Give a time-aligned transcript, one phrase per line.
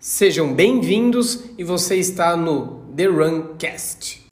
[0.00, 4.28] Sejam bem-vindos e você está no The Runcast.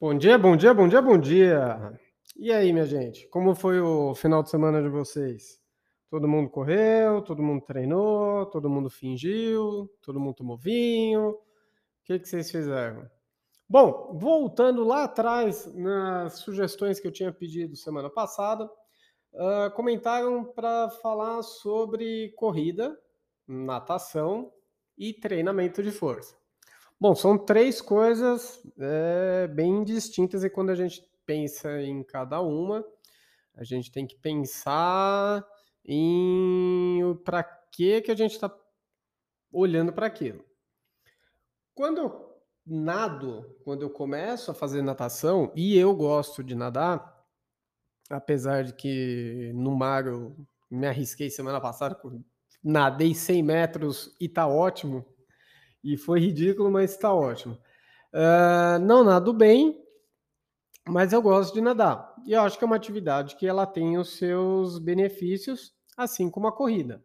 [0.00, 2.00] Bom dia, bom dia, bom dia, bom dia.
[2.34, 5.60] E aí, minha gente, como foi o final de semana de vocês?
[6.08, 11.28] Todo mundo correu, todo mundo treinou, todo mundo fingiu, todo mundo tomou vinho.
[11.28, 11.38] O
[12.04, 13.06] que, que vocês fizeram?
[13.68, 18.66] Bom, voltando lá atrás nas sugestões que eu tinha pedido semana passada,
[19.32, 22.98] uh, comentaram para falar sobre corrida,
[23.46, 24.52] natação
[24.96, 26.36] e treinamento de força.
[26.98, 32.84] Bom, são três coisas é, bem distintas e quando a gente pensa em cada uma,
[33.54, 35.46] a gente tem que pensar
[35.84, 38.50] em para que que a gente está
[39.52, 40.42] olhando para aquilo.
[41.74, 42.26] Quando eu
[42.66, 47.15] nado, quando eu começo a fazer natação, e eu gosto de nadar,
[48.10, 50.36] apesar de que no mar eu
[50.70, 51.98] me arrisquei semana passada,
[52.62, 55.04] nadei 100 metros e tá ótimo,
[55.82, 57.58] e foi ridículo, mas tá ótimo.
[58.12, 59.80] Uh, não nado bem,
[60.86, 62.14] mas eu gosto de nadar.
[62.26, 66.48] E eu acho que é uma atividade que ela tem os seus benefícios, assim como
[66.48, 67.04] a corrida.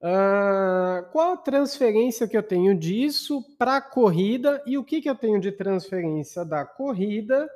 [0.00, 5.08] Uh, qual a transferência que eu tenho disso para a corrida e o que, que
[5.08, 7.48] eu tenho de transferência da corrida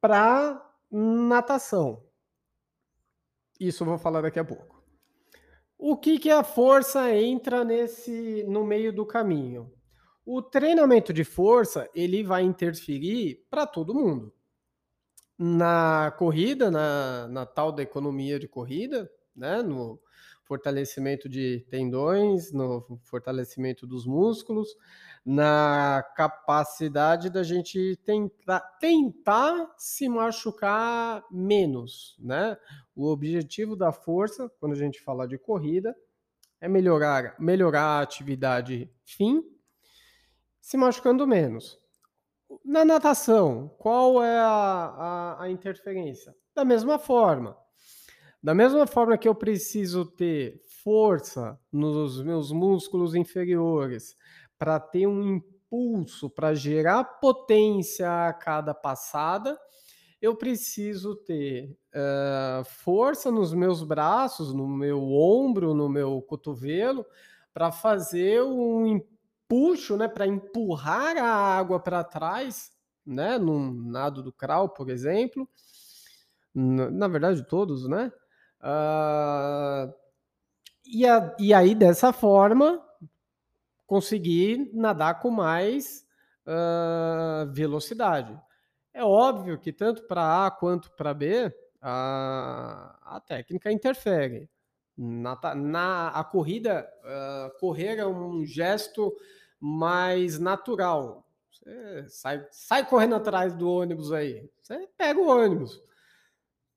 [0.00, 0.64] para
[0.96, 2.02] natação?
[3.58, 4.82] Isso eu vou falar daqui a pouco.
[5.76, 9.72] O que, que a força entra nesse no meio do caminho?
[10.24, 14.32] O treinamento de força ele vai interferir para todo mundo.
[15.36, 20.00] Na corrida, na, na tal da economia de corrida, né, no,
[20.44, 24.68] fortalecimento de tendões, no fortalecimento dos músculos,
[25.24, 32.56] na capacidade da gente tentar, tentar se machucar menos, né?
[32.94, 35.96] O objetivo da força, quando a gente fala de corrida,
[36.60, 39.42] é melhorar, melhorar a atividade fim,
[40.60, 41.78] se machucando menos.
[42.64, 46.34] Na natação, qual é a, a, a interferência?
[46.54, 47.56] Da mesma forma,
[48.44, 54.14] da mesma forma que eu preciso ter força nos meus músculos inferiores
[54.58, 59.58] para ter um impulso, para gerar potência a cada passada,
[60.20, 67.06] eu preciso ter uh, força nos meus braços, no meu ombro, no meu cotovelo,
[67.50, 72.70] para fazer um empuxo, né, para empurrar a água para trás,
[73.06, 75.48] né, num nado do crawl, por exemplo.
[76.54, 78.12] Na verdade, todos, né?
[78.64, 79.92] Uh,
[80.86, 82.82] e, a, e aí, dessa forma,
[83.86, 86.06] conseguir nadar com mais
[86.46, 88.40] uh, velocidade.
[88.92, 91.52] É óbvio que tanto para A quanto para B,
[91.82, 94.48] a, a técnica interfere.
[94.96, 99.14] Na, na a corrida, uh, correr é um gesto
[99.60, 101.28] mais natural.
[101.50, 104.48] Você sai, sai correndo atrás do ônibus aí.
[104.62, 105.82] Você pega o ônibus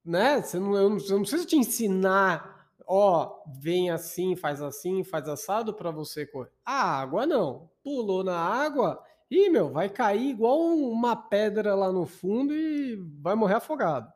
[0.07, 0.41] né?
[0.41, 5.28] Você não, eu, não, eu não preciso te ensinar, ó, vem assim, faz assim, faz
[5.28, 6.51] assado para você correr.
[6.66, 7.69] A água não.
[7.84, 13.35] Pulou na água e, meu, vai cair igual uma pedra lá no fundo e vai
[13.35, 14.12] morrer afogado.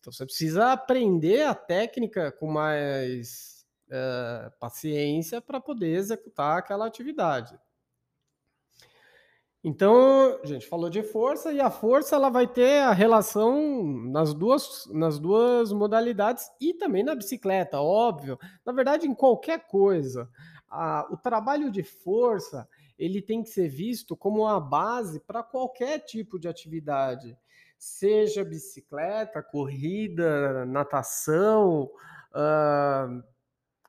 [0.00, 7.56] Então você precisa aprender a técnica com mais é, paciência para poder executar aquela atividade.
[9.62, 14.32] Então, a gente falou de força e a força ela vai ter a relação nas
[14.32, 18.38] duas, nas duas modalidades e também na bicicleta, óbvio.
[18.64, 20.30] Na verdade, em qualquer coisa,
[20.66, 22.66] a, o trabalho de força
[22.98, 27.36] ele tem que ser visto como uma base para qualquer tipo de atividade,
[27.78, 31.90] seja bicicleta, corrida, natação,
[32.32, 33.22] uh,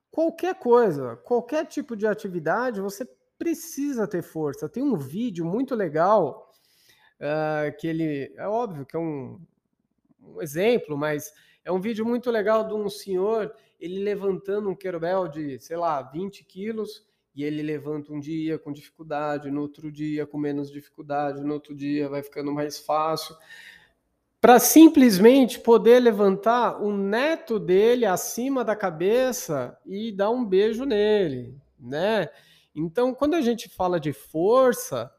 [0.10, 3.06] qualquer coisa, qualquer tipo de atividade, você
[3.42, 4.70] precisa ter força.
[4.70, 6.54] Tem um vídeo muito legal
[7.20, 9.42] uh, que ele é óbvio que é um,
[10.22, 11.34] um, exemplo, mas
[11.66, 16.04] é um vídeo muito legal de um senhor ele levantando um kettlebell de sei lá
[16.04, 17.04] 20 quilos
[17.36, 21.74] e ele levanta um dia com dificuldade, no outro dia com menos dificuldade, no outro
[21.74, 23.36] dia vai ficando mais fácil
[24.40, 31.58] para simplesmente poder levantar o neto dele acima da cabeça e dar um beijo nele,
[31.80, 32.30] né?
[32.76, 35.12] Então, quando a gente fala de força,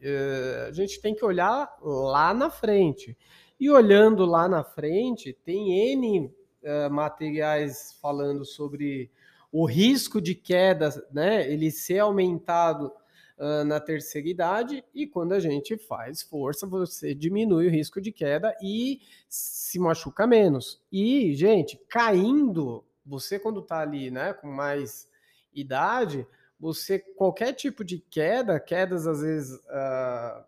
[0.00, 3.16] eh, a gente tem que olhar lá na frente.
[3.58, 6.32] E olhando lá na frente, tem N
[6.62, 9.10] eh, materiais falando sobre
[9.50, 11.50] o risco de queda, né?
[11.52, 12.92] Ele ser aumentado
[13.38, 18.10] uh, na terceira idade, e quando a gente faz força, você diminui o risco de
[18.10, 20.82] queda e se machuca menos.
[20.90, 25.08] E, gente, caindo você quando está ali, né, com mais
[25.52, 26.26] idade,
[26.62, 30.44] você qualquer tipo de queda, quedas às vezes uh,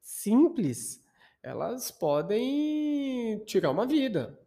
[0.00, 1.04] simples,
[1.42, 4.40] elas podem tirar uma vida.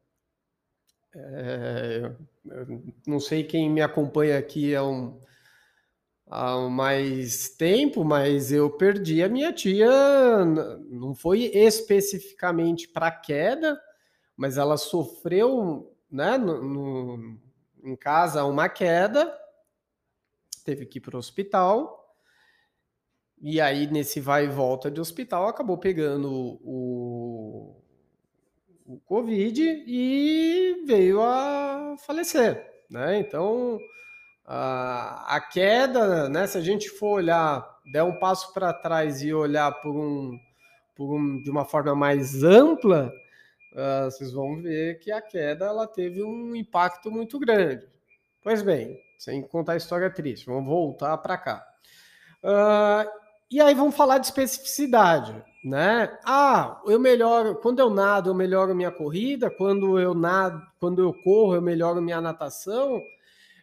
[1.13, 2.11] É,
[3.05, 5.21] não sei quem me acompanha aqui há, um,
[6.27, 9.87] há mais tempo, mas eu perdi a minha tia.
[10.89, 13.79] Não foi especificamente para queda,
[14.35, 17.39] mas ela sofreu, né, no, no,
[17.83, 19.44] em casa uma queda,
[20.65, 22.03] teve que ir para o hospital.
[23.41, 26.31] E aí, nesse vai e volta de hospital, acabou pegando
[26.63, 27.81] o,
[28.85, 32.65] o Covid e veio a falecer.
[32.89, 33.19] Né?
[33.19, 33.79] Então,
[34.45, 39.33] a, a queda, né, se a gente for olhar, der um passo para trás e
[39.33, 40.39] olhar por um,
[40.95, 43.13] por um, de uma forma mais ampla,
[43.73, 47.94] uh, vocês vão ver que a queda ela teve um impacto muito grande.
[48.45, 51.67] Pois bem, sem contar a história triste, vamos voltar para cá.
[52.43, 53.09] Uh,
[53.49, 55.33] e aí vamos falar de especificidade,
[55.63, 56.15] né?
[56.23, 61.11] Ah, eu melhoro, quando eu nado, eu melhoro minha corrida, quando eu nado, quando eu
[61.23, 63.01] corro, eu melhoro minha natação.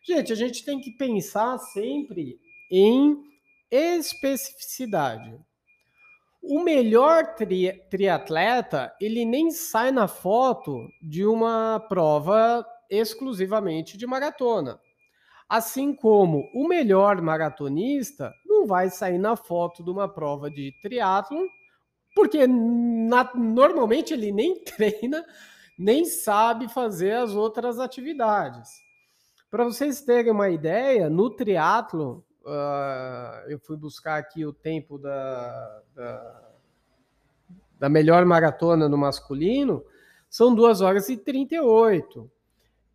[0.03, 3.23] Gente, a gente tem que pensar sempre em
[3.71, 5.39] especificidade.
[6.43, 14.79] O melhor tri triatleta, ele nem sai na foto de uma prova exclusivamente de maratona.
[15.49, 21.47] Assim como o melhor maratonista não vai sair na foto de uma prova de triatlo,
[22.15, 25.25] porque na, normalmente ele nem treina,
[25.79, 28.71] nem sabe fazer as outras atividades.
[29.51, 35.83] Para vocês terem uma ideia, no triatlo, uh, eu fui buscar aqui o tempo da,
[35.95, 36.51] da,
[37.79, 39.85] da melhor maratona no masculino,
[40.31, 42.31] são 2 horas e 38.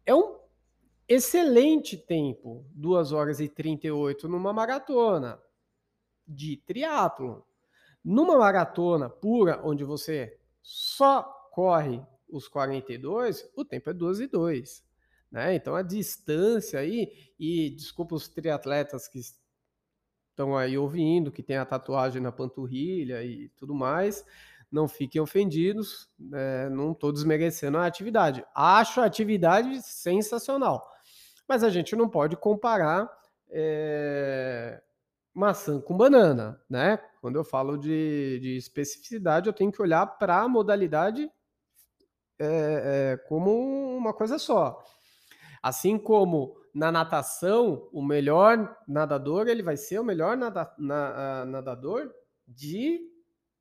[0.08, 0.40] É um
[1.06, 5.38] excelente tempo, 2 horas e 38 numa maratona
[6.26, 7.46] de triatlo.
[8.02, 11.22] Numa maratona pura, onde você só
[11.52, 14.84] corre os 42, o tempo é 12 e 2.
[15.30, 15.56] Né?
[15.56, 19.20] Então a distância aí, e desculpa os triatletas que
[20.30, 24.24] estão aí ouvindo, que tem a tatuagem na panturrilha e tudo mais,
[24.72, 26.70] não fiquem ofendidos, né?
[26.70, 28.46] não estou desmerecendo a atividade.
[28.54, 30.86] Acho a atividade sensacional,
[31.48, 33.10] mas a gente não pode comparar
[33.50, 34.82] é,
[35.34, 37.00] maçã com banana, né?
[37.22, 41.32] Quando eu falo de, de especificidade, eu tenho que olhar para a modalidade
[42.40, 43.52] é, é, como
[43.96, 44.84] uma coisa só.
[45.62, 52.12] Assim como na natação, o melhor nadador ele vai ser o melhor nada, na, nadador
[52.48, 53.00] de,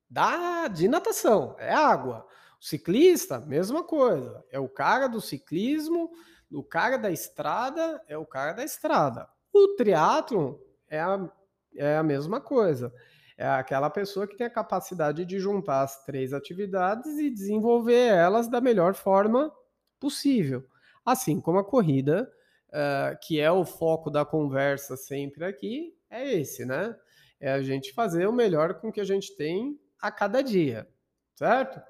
[0.09, 2.25] da, de natação, é água.
[2.59, 4.43] O ciclista, mesma coisa.
[4.49, 6.09] É o cara do ciclismo,
[6.51, 9.27] o cara da estrada é o cara da estrada.
[9.53, 10.59] O triatlo
[10.89, 11.29] é a
[11.77, 12.91] é a mesma coisa.
[13.37, 18.47] É aquela pessoa que tem a capacidade de juntar as três atividades e desenvolver elas
[18.47, 19.53] da melhor forma
[19.99, 20.65] possível.
[21.05, 22.29] Assim como a corrida,
[22.69, 26.95] uh, que é o foco da conversa sempre aqui, é esse, né?
[27.39, 30.87] É a gente fazer o melhor com que a gente tem a cada dia,
[31.35, 31.81] certo?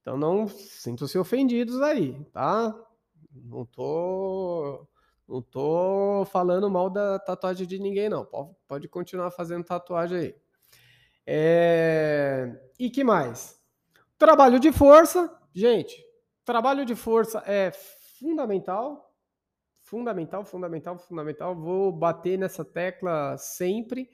[0.00, 2.74] Então não sintam-se ofendidos aí, tá?
[3.32, 4.86] Não tô
[5.26, 8.24] não tô falando mal da tatuagem de ninguém, não.
[8.24, 10.36] Pode, pode continuar fazendo tatuagem aí.
[11.26, 12.60] É...
[12.78, 13.58] E que mais?
[14.18, 15.34] Trabalho de força.
[15.52, 15.96] Gente,
[16.44, 17.72] trabalho de força é
[18.18, 19.14] fundamental.
[19.82, 21.54] Fundamental, fundamental, fundamental.
[21.54, 24.10] Vou bater nessa tecla sempre.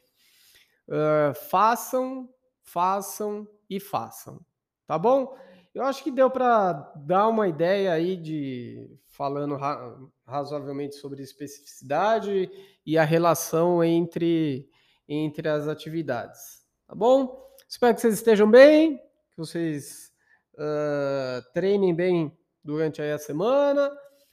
[0.89, 2.29] Uh, façam,
[2.73, 4.41] façam e façam.
[4.87, 5.37] Tá bom?
[5.75, 9.97] Eu acho que deu para dar uma ideia aí de falando ra
[10.27, 12.51] razoavelmente sobre especificidade
[12.85, 14.69] e a relação entre,
[15.09, 16.65] entre as atividades.
[16.87, 17.49] Tá bom?
[17.69, 18.97] Espero que vocês estejam bem,
[19.31, 20.13] que vocês
[20.55, 23.91] uh, treinem bem durante aí a semana.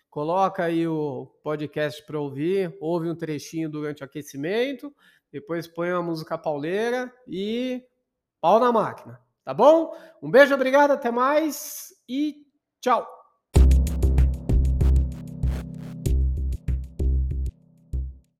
[0.10, 4.91] Coloca aí o podcast para ouvir, ouve um trechinho durante o aquecimento,
[5.32, 7.84] depois põe uma música pauleira e
[8.41, 9.20] pau na máquina.
[9.44, 9.96] Tá bom?
[10.22, 12.36] Um beijo, obrigado, até mais e
[12.82, 13.17] tchau!